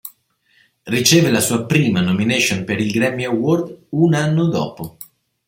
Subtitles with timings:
[0.85, 4.97] Riceve la sua prima nomination per il Grammy Award un anno dopo.